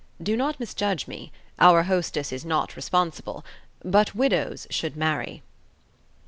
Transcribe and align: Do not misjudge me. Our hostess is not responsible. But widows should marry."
Do 0.19 0.35
not 0.35 0.59
misjudge 0.59 1.07
me. 1.07 1.31
Our 1.59 1.83
hostess 1.83 2.31
is 2.31 2.43
not 2.43 2.75
responsible. 2.75 3.45
But 3.85 4.15
widows 4.15 4.65
should 4.71 4.97
marry." 4.97 5.43